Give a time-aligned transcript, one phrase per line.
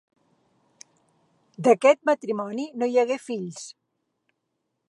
[1.69, 3.65] D'aquest matrimoni no hi hagué fills.